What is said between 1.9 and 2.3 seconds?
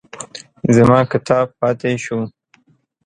شو.